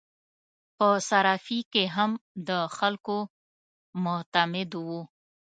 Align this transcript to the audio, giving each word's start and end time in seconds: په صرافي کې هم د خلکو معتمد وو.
په 0.77 0.87
صرافي 1.07 1.59
کې 1.71 1.83
هم 1.95 2.11
د 2.47 2.49
خلکو 2.77 3.17
معتمد 4.03 4.69
وو. 4.85 5.01